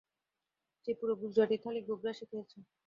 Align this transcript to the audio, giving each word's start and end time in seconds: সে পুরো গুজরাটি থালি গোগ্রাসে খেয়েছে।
সে 0.83 0.91
পুরো 0.99 1.13
গুজরাটি 1.21 1.55
থালি 1.63 1.79
গোগ্রাসে 1.87 2.25
খেয়েছে। 2.29 2.57